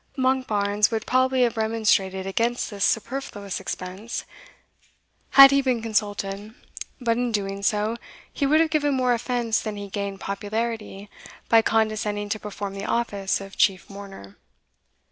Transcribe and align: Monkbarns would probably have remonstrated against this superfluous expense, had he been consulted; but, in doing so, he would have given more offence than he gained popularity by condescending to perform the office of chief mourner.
Monkbarns 0.17 0.89
would 0.89 1.05
probably 1.05 1.43
have 1.43 1.57
remonstrated 1.57 2.25
against 2.25 2.71
this 2.71 2.83
superfluous 2.83 3.59
expense, 3.59 4.25
had 5.37 5.51
he 5.51 5.61
been 5.61 5.79
consulted; 5.83 6.55
but, 6.99 7.17
in 7.17 7.31
doing 7.31 7.61
so, 7.61 7.97
he 8.33 8.47
would 8.47 8.59
have 8.59 8.71
given 8.71 8.95
more 8.95 9.13
offence 9.13 9.61
than 9.61 9.75
he 9.75 9.89
gained 9.89 10.19
popularity 10.19 11.07
by 11.49 11.61
condescending 11.61 12.29
to 12.29 12.39
perform 12.39 12.73
the 12.73 12.85
office 12.85 13.39
of 13.39 13.55
chief 13.55 13.91
mourner. 13.91 14.37